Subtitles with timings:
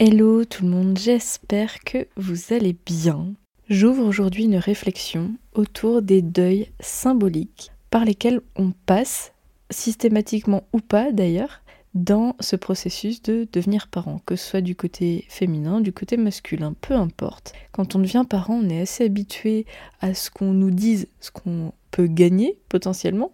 [0.00, 3.34] Hello tout le monde, j'espère que vous allez bien.
[3.68, 9.32] J'ouvre aujourd'hui une réflexion autour des deuils symboliques par lesquels on passe,
[9.70, 11.62] systématiquement ou pas d'ailleurs,
[11.94, 16.76] dans ce processus de devenir parent, que ce soit du côté féminin, du côté masculin,
[16.80, 17.52] peu importe.
[17.72, 19.66] Quand on devient parent, on est assez habitué
[20.00, 23.32] à ce qu'on nous dise ce qu'on peut gagner potentiellement,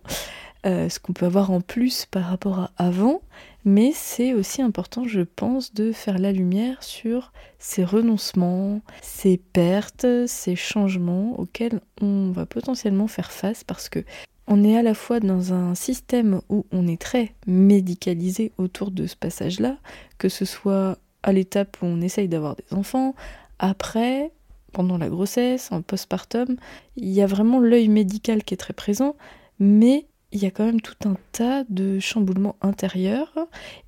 [0.65, 3.21] euh, ce qu'on peut avoir en plus par rapport à avant,
[3.65, 10.07] mais c'est aussi important, je pense, de faire la lumière sur ces renoncements, ces pertes,
[10.27, 14.05] ces changements auxquels on va potentiellement faire face parce que
[14.47, 19.07] on est à la fois dans un système où on est très médicalisé autour de
[19.07, 19.79] ce passage-là,
[20.19, 23.15] que ce soit à l'étape où on essaye d'avoir des enfants,
[23.59, 24.33] après,
[24.73, 26.57] pendant la grossesse, en postpartum,
[26.97, 29.17] il y a vraiment l'œil médical qui est très présent,
[29.59, 33.33] mais il y a quand même tout un tas de chamboulements intérieurs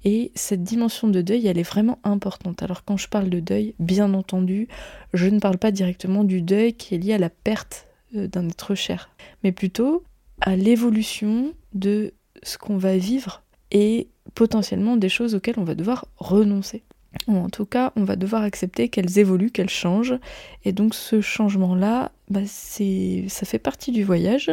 [0.04, 2.62] et cette dimension de deuil, elle est vraiment importante.
[2.62, 4.68] Alors quand je parle de deuil, bien entendu,
[5.12, 8.48] je ne parle pas directement du deuil qui est lié à la perte euh, d'un
[8.48, 9.10] être cher,
[9.42, 10.04] mais plutôt
[10.40, 16.06] à l'évolution de ce qu'on va vivre et potentiellement des choses auxquelles on va devoir
[16.16, 16.84] renoncer.
[17.28, 20.18] En tout cas, on va devoir accepter qu'elles évoluent, qu'elles changent.
[20.64, 24.50] Et donc ce changement-là, bah, ça fait partie du voyage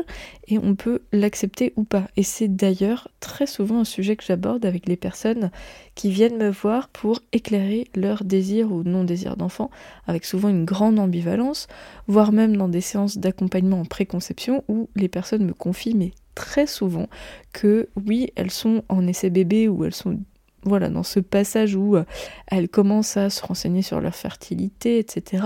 [0.48, 2.08] et on peut l'accepter ou pas.
[2.18, 5.52] Et c'est d'ailleurs très souvent un sujet que j'aborde avec les personnes
[5.96, 9.70] qui viennent me voir pour éclairer leur désir ou non-désir d'enfant,
[10.08, 11.68] avec souvent une grande ambivalence,
[12.08, 16.66] voire même dans des séances d'accompagnement en préconception où les personnes me confient, mais très
[16.66, 17.08] souvent,
[17.54, 20.20] que oui, elles sont en essai bébé ou elles sont
[20.66, 22.04] voilà, dans ce passage où euh,
[22.48, 25.44] elles commencent à se renseigner sur leur fertilité, etc.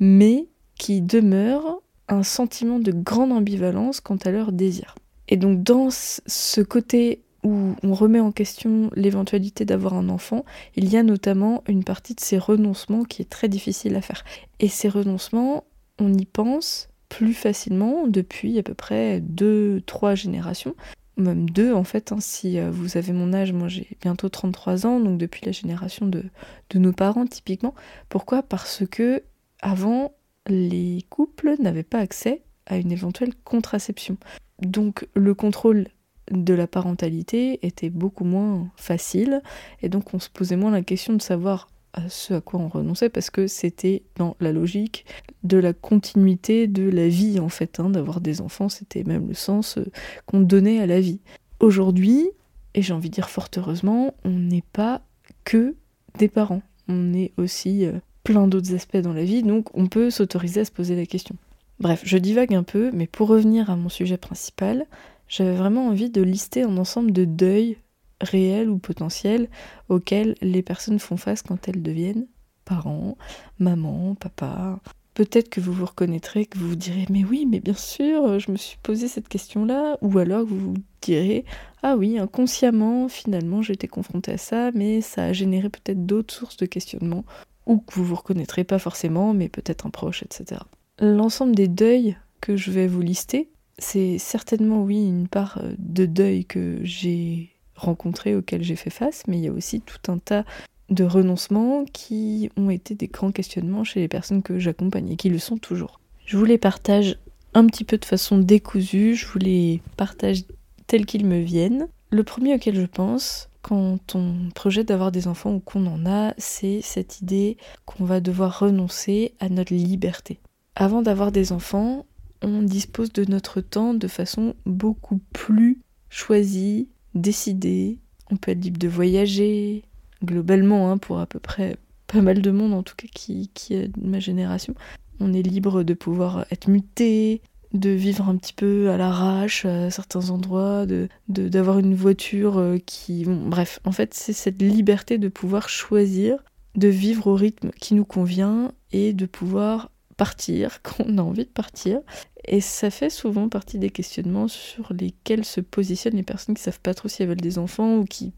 [0.00, 0.46] Mais
[0.76, 4.94] qui demeure un sentiment de grande ambivalence quant à leur désir.
[5.28, 10.44] Et donc dans ce côté où on remet en question l'éventualité d'avoir un enfant,
[10.76, 14.24] il y a notamment une partie de ces renoncements qui est très difficile à faire.
[14.60, 15.64] Et ces renoncements,
[15.98, 20.74] on y pense plus facilement depuis à peu près deux, trois générations,
[21.16, 24.86] même deux en fait, hein, si euh, vous avez mon âge, moi j'ai bientôt 33
[24.86, 26.24] ans, donc depuis la génération de,
[26.70, 27.74] de nos parents typiquement.
[28.08, 28.42] Pourquoi?
[28.42, 29.22] Parce que
[29.60, 30.12] avant,
[30.46, 34.16] les couples n'avaient pas accès à une éventuelle contraception.
[34.60, 35.88] Donc le contrôle
[36.30, 39.42] de la parentalité était beaucoup moins facile,
[39.82, 42.68] et donc on se posait moins la question de savoir à ce à quoi on
[42.68, 45.04] renonçait parce que c'était dans la logique
[45.44, 49.34] de la continuité de la vie en fait, hein, d'avoir des enfants, c'était même le
[49.34, 49.84] sens euh,
[50.26, 51.20] qu'on donnait à la vie.
[51.60, 52.28] Aujourd'hui,
[52.74, 55.02] et j'ai envie de dire fort heureusement, on n'est pas
[55.44, 55.74] que
[56.18, 57.92] des parents, on est aussi euh,
[58.24, 61.36] plein d'autres aspects dans la vie, donc on peut s'autoriser à se poser la question.
[61.80, 64.86] Bref, je divague un peu, mais pour revenir à mon sujet principal,
[65.28, 67.76] j'avais vraiment envie de lister un ensemble de deuils
[68.22, 69.48] réels ou potentiels
[69.88, 72.26] auxquels les personnes font face quand elles deviennent
[72.64, 73.16] parents,
[73.58, 74.80] maman, papa.
[75.14, 78.50] Peut-être que vous vous reconnaîtrez, que vous vous direz mais oui, mais bien sûr, je
[78.50, 81.44] me suis posé cette question-là, ou alors vous vous direz
[81.82, 86.32] ah oui, inconsciemment, finalement j'ai été confrontée à ça, mais ça a généré peut-être d'autres
[86.32, 87.24] sources de questionnement,
[87.66, 90.62] ou que vous vous reconnaîtrez pas forcément, mais peut-être un proche, etc.
[90.98, 96.44] L'ensemble des deuils que je vais vous lister, c'est certainement oui une part de deuil
[96.44, 97.51] que j'ai
[97.82, 100.44] rencontrés auxquels j'ai fait face, mais il y a aussi tout un tas
[100.90, 105.30] de renoncements qui ont été des grands questionnements chez les personnes que j'accompagne et qui
[105.30, 106.00] le sont toujours.
[106.26, 107.18] Je vous les partage
[107.54, 110.44] un petit peu de façon décousue, je vous les partage
[110.86, 111.88] tels qu'ils me viennent.
[112.10, 116.34] Le premier auquel je pense, quand on projette d'avoir des enfants ou qu'on en a,
[116.38, 117.56] c'est cette idée
[117.86, 120.40] qu'on va devoir renoncer à notre liberté.
[120.74, 122.06] Avant d'avoir des enfants,
[122.42, 127.98] on dispose de notre temps de façon beaucoup plus choisie, décider,
[128.30, 129.82] on peut être libre de voyager,
[130.24, 131.76] globalement, hein, pour à peu près
[132.06, 134.74] pas mal de monde en tout cas qui, qui est de ma génération.
[135.20, 137.40] On est libre de pouvoir être muté,
[137.72, 142.78] de vivre un petit peu à l'arrache à certains endroits, de d'avoir une voiture euh,
[142.84, 143.24] qui...
[143.24, 146.38] bref, en fait c'est cette liberté de pouvoir choisir,
[146.74, 151.44] de vivre au rythme qui nous convient et de pouvoir partir quand on a envie
[151.44, 152.00] de partir
[152.44, 156.80] et ça fait souvent partie des questionnements sur lesquels se positionnent les personnes qui savent
[156.80, 158.32] pas trop si elles veulent des enfants ou qui,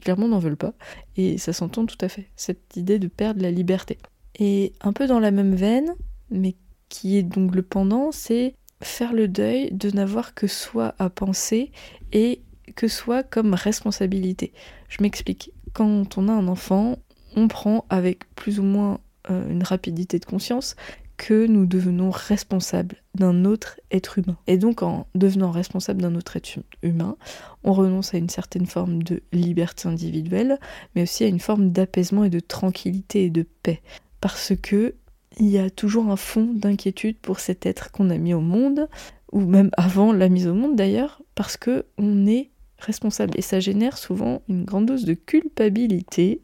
[0.00, 0.74] clairement n'en veulent pas.
[1.16, 3.98] Et ça s'entend tout à fait, cette idée de perdre la liberté.
[4.38, 5.94] Et un peu dans la même veine,
[6.30, 6.54] mais
[6.88, 11.72] qui est donc le pendant, c'est faire le deuil de n'avoir que soi à penser
[12.12, 12.42] et
[12.76, 14.52] que soi comme responsabilité.
[14.88, 15.52] Je m'explique.
[15.72, 16.96] Quand on a un enfant,
[17.34, 19.00] on prend avec plus ou moins
[19.30, 20.76] euh, une rapidité de conscience
[21.18, 24.38] que nous devenons responsables d'un autre être humain.
[24.46, 27.16] Et donc en devenant responsable d'un autre être humain,
[27.64, 30.58] on renonce à une certaine forme de liberté individuelle,
[30.94, 33.82] mais aussi à une forme d'apaisement et de tranquillité et de paix.
[34.22, 34.94] Parce que
[35.38, 38.88] il y a toujours un fond d'inquiétude pour cet être qu'on a mis au monde,
[39.30, 43.34] ou même avant la mise au monde d'ailleurs, parce que on est responsable.
[43.36, 46.40] Et ça génère souvent une grande dose de culpabilité,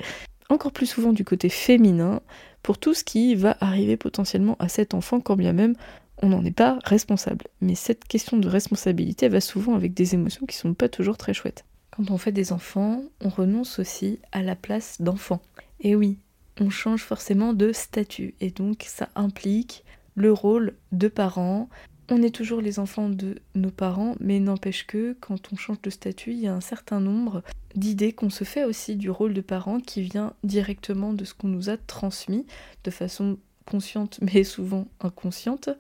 [0.49, 2.21] encore plus souvent du côté féminin,
[2.65, 5.75] pour tout ce qui va arriver potentiellement à cet enfant, quand bien même
[6.23, 7.45] on n'en est pas responsable.
[7.61, 11.35] Mais cette question de responsabilité va souvent avec des émotions qui sont pas toujours très
[11.35, 11.65] chouettes.
[11.91, 15.43] Quand on fait des enfants, on renonce aussi à la place d'enfant.
[15.81, 16.19] Et oui,
[16.59, 18.35] on change forcément de statut.
[18.41, 19.85] Et donc ça implique
[20.15, 21.69] le rôle de parent.
[22.11, 25.91] On est toujours les enfants de nos parents, mais n'empêche que quand on change de
[25.91, 27.43] statut, il y a un certain nombre
[27.75, 31.49] d'idées qu'on se fait aussi du rôle de parent qui vient directement de ce qu'on
[31.49, 32.47] nous a transmis
[32.85, 35.71] de façon consciente mais souvent inconsciente.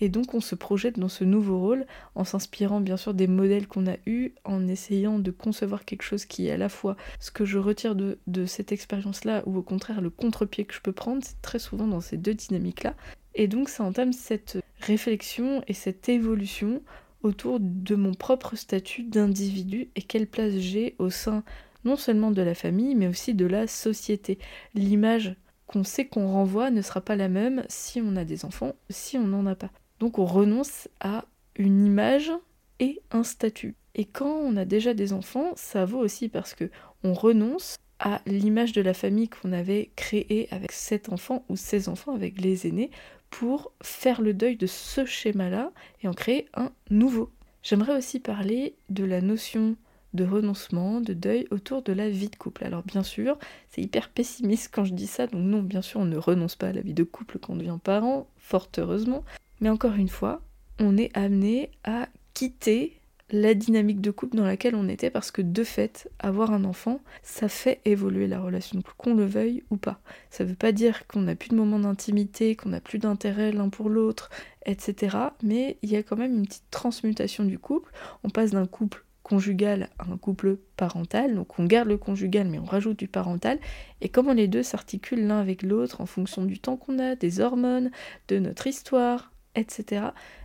[0.00, 3.66] Et donc on se projette dans ce nouveau rôle en s'inspirant bien sûr des modèles
[3.66, 7.30] qu'on a eus en essayant de concevoir quelque chose qui est à la fois ce
[7.30, 10.80] que je retire de, de cette expérience là ou au contraire le contre-pied que je
[10.80, 11.22] peux prendre.
[11.24, 12.94] C'est très souvent dans ces deux dynamiques là
[13.34, 16.82] et donc ça entame cette réflexion et cette évolution
[17.22, 21.42] autour de mon propre statut d'individu et quelle place j'ai au sein
[21.84, 24.38] non seulement de la famille mais aussi de la société.
[24.74, 28.74] L'image qu'on sait qu'on renvoie ne sera pas la même si on a des enfants,
[28.90, 29.70] si on n'en a pas.
[30.00, 31.24] Donc on renonce à
[31.56, 32.32] une image
[32.80, 33.76] et un statut.
[33.94, 36.70] Et quand on a déjà des enfants, ça vaut aussi parce que
[37.04, 41.88] on renonce à l'image de la famille qu'on avait créée avec cet enfants ou ses
[41.88, 42.90] enfants, avec les aînés,
[43.30, 45.72] pour faire le deuil de ce schéma-là
[46.02, 47.30] et en créer un nouveau.
[47.62, 49.76] J'aimerais aussi parler de la notion
[50.14, 52.64] de renoncement, de deuil autour de la vie de couple.
[52.64, 53.38] Alors bien sûr,
[53.68, 56.68] c'est hyper pessimiste quand je dis ça, donc non, bien sûr, on ne renonce pas
[56.68, 59.24] à la vie de couple quand on devient parent, fort heureusement,
[59.60, 60.40] mais encore une fois,
[60.78, 62.98] on est amené à quitter
[63.30, 67.00] la dynamique de couple dans laquelle on était parce que de fait, avoir un enfant,
[67.22, 69.98] ça fait évoluer la relation, qu'on le veuille ou pas.
[70.30, 73.70] Ça veut pas dire qu'on n'a plus de moments d'intimité, qu'on n'a plus d'intérêt l'un
[73.70, 74.30] pour l'autre,
[74.66, 75.16] etc.
[75.42, 77.90] Mais il y a quand même une petite transmutation du couple.
[78.24, 81.34] On passe d'un couple conjugal à un couple parental.
[81.34, 83.58] Donc on garde le conjugal mais on rajoute du parental.
[84.00, 87.40] Et comment les deux s'articulent l'un avec l'autre en fonction du temps qu'on a, des
[87.40, 87.90] hormones,
[88.28, 90.02] de notre histoire, etc.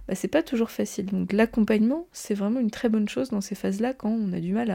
[0.07, 1.07] Bah, c'est pas toujours facile.
[1.07, 4.53] Donc l'accompagnement, c'est vraiment une très bonne chose dans ces phases-là quand on a du
[4.53, 4.71] mal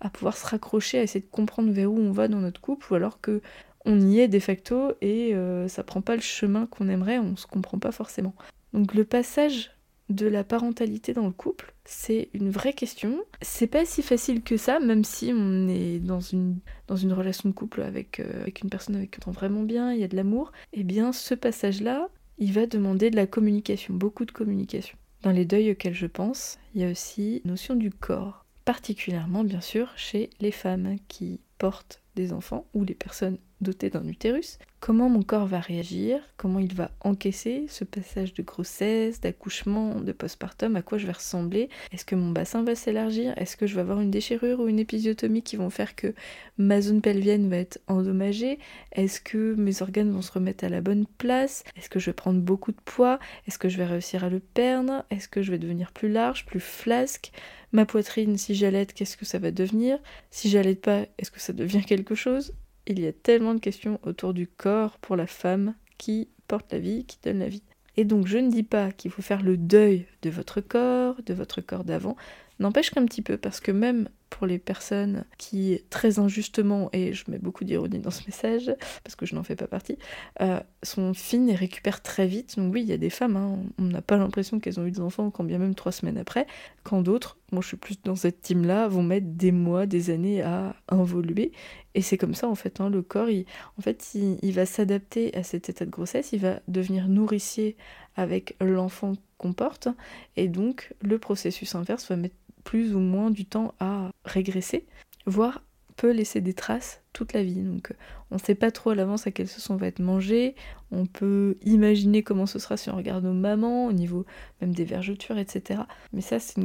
[0.00, 2.92] à, pouvoir se raccrocher, à essayer de comprendre vers où on va dans notre couple,
[2.92, 3.42] ou alors que
[3.84, 7.36] on y est de facto et euh, ça prend pas le chemin qu'on aimerait, on
[7.36, 8.34] se comprend pas forcément.
[8.72, 9.70] Donc le passage
[10.08, 13.20] de la parentalité dans le couple, c'est une vraie question.
[13.42, 17.48] C'est pas si facile que ça, même si on est dans une, dans une relation
[17.48, 20.08] de couple avec, euh, avec une personne avec qui on vraiment bien, il y a
[20.08, 20.52] de l'amour.
[20.72, 22.08] Eh bien, ce passage-là,
[22.38, 24.96] il va demander de la communication, beaucoup de communication.
[25.22, 29.60] Dans les deuils auxquels je pense, il y a aussi notion du corps, particulièrement bien
[29.60, 35.08] sûr chez les femmes qui portent des enfants ou les personnes dotées d'un utérus, comment
[35.08, 40.76] mon corps va réagir, comment il va encaisser ce passage de grossesse, d'accouchement, de postpartum,
[40.76, 43.80] à quoi je vais ressembler, est-ce que mon bassin va s'élargir, est-ce que je vais
[43.80, 46.14] avoir une déchirure ou une épisiotomie qui vont faire que
[46.56, 48.58] ma zone pelvienne va être endommagée,
[48.92, 52.14] est-ce que mes organes vont se remettre à la bonne place, est-ce que je vais
[52.14, 55.50] prendre beaucoup de poids, est-ce que je vais réussir à le perdre, est-ce que je
[55.50, 57.32] vais devenir plus large, plus flasque,
[57.72, 59.98] ma poitrine, si j'allaite, qu'est-ce que ça va devenir,
[60.30, 62.54] si j'allaite pas, est-ce que ça devient quelque chose,
[62.88, 66.78] il y a tellement de questions autour du corps pour la femme qui porte la
[66.78, 67.62] vie, qui donne la vie.
[67.96, 71.34] Et donc je ne dis pas qu'il faut faire le deuil de votre corps, de
[71.34, 72.16] votre corps d'avant,
[72.58, 77.30] n'empêche qu'un petit peu, parce que même pour les personnes qui, très injustement, et je
[77.30, 79.98] mets beaucoup d'ironie dans ce message, parce que je n'en fais pas partie,
[80.40, 82.56] euh, sont fines et récupèrent très vite.
[82.56, 84.90] Donc oui, il y a des femmes, hein, on n'a pas l'impression qu'elles ont eu
[84.90, 86.46] des enfants quand bien même trois semaines après,
[86.82, 90.42] quand d'autres, moi je suis plus dans cette team-là, vont mettre des mois, des années
[90.42, 91.52] à involuer.
[91.94, 93.44] Et c'est comme ça en fait, hein, le corps, il,
[93.78, 97.76] en fait, il va s'adapter à cet état de grossesse, il va devenir nourricier
[98.16, 99.88] avec l'enfant qu'on porte,
[100.36, 104.86] et donc le processus inverse va mettre plus ou moins du temps à régresser,
[105.26, 105.62] voire
[105.98, 107.62] peut laisser des traces toute la vie.
[107.62, 107.92] Donc
[108.30, 110.54] on ne sait pas trop à l'avance à quelle sauce on va être mangé,
[110.90, 114.24] on peut imaginer comment ce sera si on regarde nos mamans, au niveau
[114.62, 115.82] même des vergetures, etc.
[116.12, 116.60] Mais ça c'est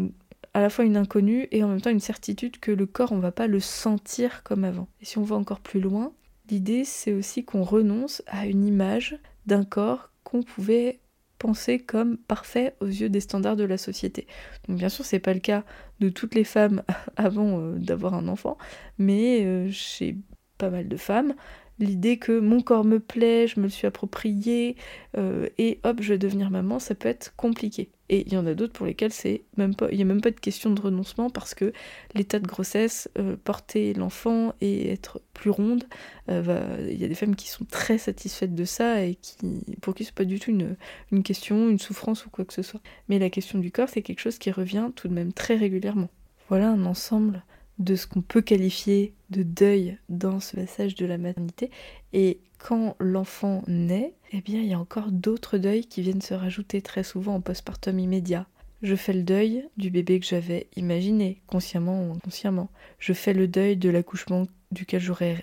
[0.53, 3.19] à la fois une inconnue et en même temps une certitude que le corps on
[3.19, 4.87] va pas le sentir comme avant.
[5.01, 6.13] Et si on va encore plus loin,
[6.49, 9.17] l'idée c'est aussi qu'on renonce à une image
[9.47, 10.99] d'un corps qu'on pouvait
[11.85, 14.27] comme parfait aux yeux des standards de la société.
[14.67, 15.63] Donc bien sûr, c'est pas le cas
[15.99, 16.83] de toutes les femmes
[17.15, 18.57] avant euh, d'avoir un enfant,
[18.97, 20.17] mais euh, chez
[20.57, 21.33] pas mal de femmes,
[21.79, 24.75] l'idée que mon corps me plaît, je me le suis approprié,
[25.17, 27.89] euh, et hop, je vais devenir maman, ça peut être compliqué.
[28.13, 30.21] Et il y en a d'autres pour lesquelles c'est même pas, il n'y a même
[30.21, 31.73] pas de question de renoncement parce que
[32.13, 35.85] l'état de grossesse, euh, porter l'enfant et être plus ronde,
[36.29, 39.35] euh, il y a des femmes qui sont très satisfaites de ça et qui,
[39.81, 40.75] pour qui c'est pas du tout une,
[41.11, 42.81] une question, une souffrance ou quoi que ce soit.
[43.09, 46.11] Mais la question du corps, c'est quelque chose qui revient tout de même très régulièrement.
[46.49, 47.41] Voilà un ensemble
[47.79, 51.71] de ce qu'on peut qualifier de deuil dans ce passage de la maternité.
[52.13, 56.33] Et quand l'enfant naît, eh bien, il y a encore d'autres deuils qui viennent se
[56.33, 58.47] rajouter très souvent en postpartum immédiat.
[58.81, 62.69] Je fais le deuil du bébé que j'avais imaginé, consciemment ou inconsciemment.
[62.99, 64.45] Je fais le deuil de l'accouchement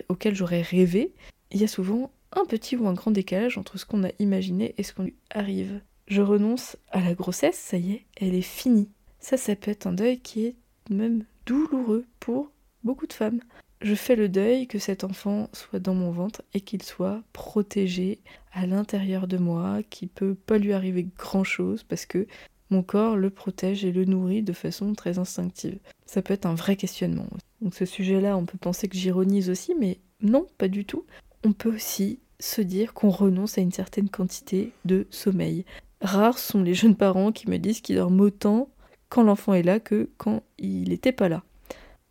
[0.09, 1.13] auquel j'aurais rêvé.
[1.51, 4.75] Il y a souvent un petit ou un grand décalage entre ce qu'on a imaginé
[4.77, 5.81] et ce qu'on lui arrive.
[6.07, 8.89] Je renonce à la grossesse, ça y est, elle est finie.
[9.19, 10.55] Ça, ça peut être un deuil qui est
[10.89, 12.51] même douloureux pour
[12.83, 13.41] beaucoup de femmes.
[13.81, 18.19] Je fais le deuil que cet enfant soit dans mon ventre et qu'il soit protégé
[18.53, 22.25] à l'intérieur de moi, qu'il peut pas lui arriver grand chose parce que
[22.69, 25.77] mon corps le protège et le nourrit de façon très instinctive.
[26.05, 27.27] Ça peut être un vrai questionnement.
[27.61, 31.05] Donc ce sujet-là, on peut penser que j'ironise aussi, mais non, pas du tout.
[31.43, 35.65] On peut aussi se dire qu'on renonce à une certaine quantité de sommeil.
[35.99, 38.69] Rares sont les jeunes parents qui me disent qu'ils dorment autant
[39.11, 41.43] quand l'enfant est là que quand il n'était pas là.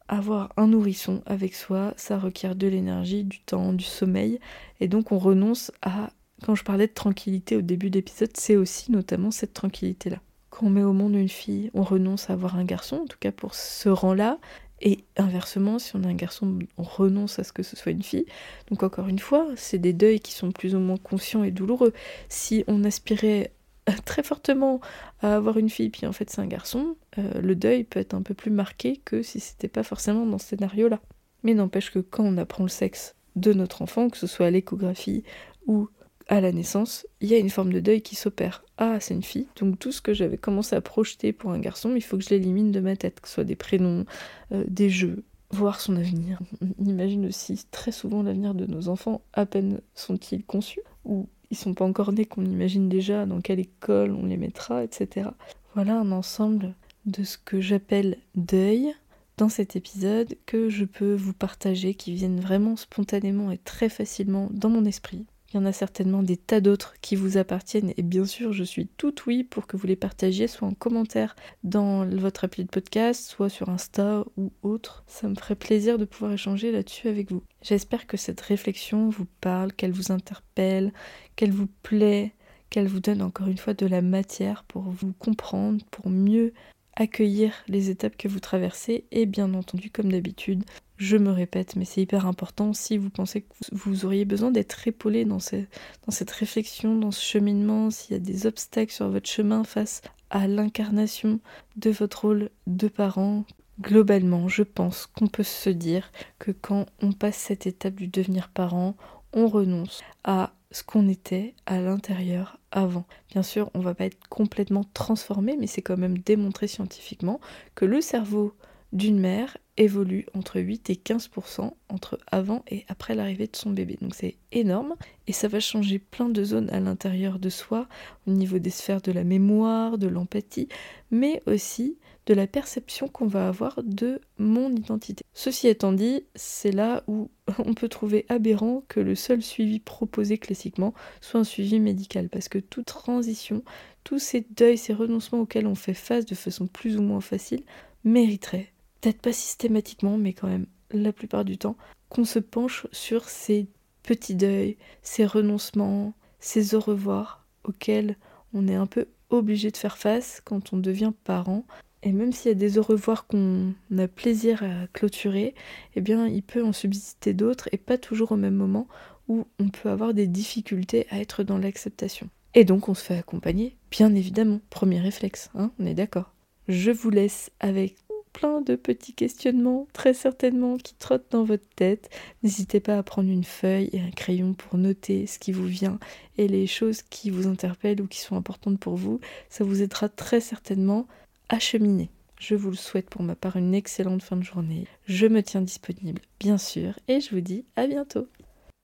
[0.06, 4.38] Avoir un nourrisson avec soi, ça requiert de l'énergie, du temps, du sommeil,
[4.78, 6.10] et donc on renonce à...
[6.44, 10.20] Quand je parlais de tranquillité au début d'épisode, c'est aussi notamment cette tranquillité-là.
[10.50, 13.18] Quand on met au monde une fille, on renonce à avoir un garçon, en tout
[13.18, 14.38] cas pour ce rang-là,
[14.82, 18.02] et inversement, si on a un garçon, on renonce à ce que ce soit une
[18.02, 18.26] fille.
[18.68, 21.92] Donc encore une fois, c'est des deuils qui sont plus ou moins conscients et douloureux.
[22.28, 23.52] Si on aspirait
[24.04, 24.80] très fortement
[25.20, 28.14] à avoir une fille, puis en fait c'est un garçon, euh, le deuil peut être
[28.14, 31.00] un peu plus marqué que si c'était pas forcément dans ce scénario-là.
[31.42, 34.50] Mais n'empêche que quand on apprend le sexe de notre enfant, que ce soit à
[34.50, 35.24] l'échographie
[35.66, 35.88] ou
[36.28, 38.64] à la naissance, il y a une forme de deuil qui s'opère.
[38.78, 41.94] Ah, c'est une fille, donc tout ce que j'avais commencé à projeter pour un garçon,
[41.96, 44.04] il faut que je l'élimine de ma tête, que ce soit des prénoms,
[44.52, 46.38] euh, des jeux, voir son avenir.
[46.78, 51.56] On imagine aussi très souvent l'avenir de nos enfants, à peine sont-ils conçus, ou ils
[51.56, 55.30] sont pas encore nés, qu'on imagine déjà dans quelle école on les mettra, etc.
[55.74, 56.74] Voilà un ensemble
[57.06, 58.94] de ce que j'appelle deuil
[59.36, 64.48] dans cet épisode que je peux vous partager, qui viennent vraiment spontanément et très facilement
[64.52, 65.26] dans mon esprit.
[65.52, 68.62] Il y en a certainement des tas d'autres qui vous appartiennent et bien sûr je
[68.62, 72.70] suis tout oui pour que vous les partagiez soit en commentaire dans votre appli de
[72.70, 75.02] podcast, soit sur Insta ou autre.
[75.08, 77.42] Ça me ferait plaisir de pouvoir échanger là-dessus avec vous.
[77.62, 80.92] J'espère que cette réflexion vous parle, qu'elle vous interpelle,
[81.34, 82.32] qu'elle vous plaît,
[82.70, 86.52] qu'elle vous donne encore une fois de la matière pour vous comprendre, pour mieux
[86.94, 90.64] accueillir les étapes que vous traversez et bien entendu comme d'habitude
[91.00, 94.86] je me répète, mais c'est hyper important si vous pensez que vous auriez besoin d'être
[94.86, 99.64] épaulé dans, cette réflexion, dans ce cheminement, s'il y a des obstacles sur votre chemin
[99.64, 101.40] face à l'incarnation
[101.76, 103.44] de votre rôle de parent.
[103.80, 108.50] Globalement, je pense qu'on peut se dire que quand on passe cette étape du devenir
[108.50, 108.94] parent,
[109.32, 113.06] on renonce à ce qu'on était à l'intérieur avant.
[113.30, 117.40] Bien sûr, on va pas être complètement transformé, mais c'est quand même démontré scientifiquement
[117.74, 118.54] que le cerveau
[118.92, 123.96] d'une mère évolue entre 8 et 15% entre avant et après l'arrivée de son bébé.
[124.00, 124.94] Donc c'est énorme
[125.26, 127.88] et ça va changer plein de zones à l'intérieur de soi,
[128.26, 130.68] au niveau des sphères de la mémoire, de l'empathie,
[131.10, 135.24] mais aussi de la perception qu'on va avoir de mon identité.
[135.32, 140.36] Ceci étant dit, c'est là où on peut trouver aberrant que le seul suivi proposé
[140.36, 143.62] classiquement soit un suivi médical, parce que toute transition,
[144.04, 147.62] tous ces deuils, ces renoncements auxquels on fait face de façon plus ou moins facile,
[148.04, 151.76] mériterait peut-être pas systématiquement, mais quand même la plupart du temps,
[152.08, 153.68] qu'on se penche sur ces
[154.02, 158.16] petits deuils, ces renoncements, ces au revoir auxquels
[158.54, 161.64] on est un peu obligé de faire face quand on devient parent.
[162.02, 165.54] Et même s'il y a des au revoir qu'on a plaisir à clôturer,
[165.94, 168.88] eh bien il peut en subsister d'autres et pas toujours au même moment
[169.28, 172.28] où on peut avoir des difficultés à être dans l'acceptation.
[172.54, 176.32] Et donc on se fait accompagner, bien évidemment, premier réflexe, hein, on est d'accord.
[176.68, 177.96] Je vous laisse avec
[178.32, 182.10] plein de petits questionnements, très certainement, qui trottent dans votre tête.
[182.42, 185.98] N'hésitez pas à prendre une feuille et un crayon pour noter ce qui vous vient
[186.38, 189.20] et les choses qui vous interpellent ou qui sont importantes pour vous.
[189.48, 191.06] Ça vous aidera très certainement
[191.48, 192.10] à cheminer.
[192.38, 194.86] Je vous le souhaite pour ma part une excellente fin de journée.
[195.04, 198.28] Je me tiens disponible, bien sûr, et je vous dis à bientôt.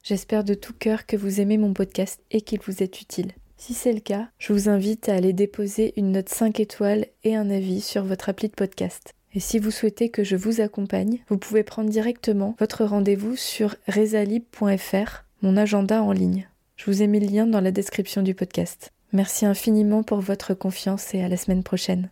[0.02, 3.32] J'espère de tout cœur que vous aimez mon podcast et qu'il vous est utile.
[3.56, 7.34] Si c'est le cas, je vous invite à aller déposer une note 5 étoiles et
[7.34, 9.15] un avis sur votre appli de podcast.
[9.36, 13.76] Et si vous souhaitez que je vous accompagne, vous pouvez prendre directement votre rendez-vous sur
[13.86, 16.48] resalib.fr, mon agenda en ligne.
[16.76, 18.94] Je vous ai mis le lien dans la description du podcast.
[19.12, 22.04] Merci infiniment pour votre confiance et à la semaine prochaine.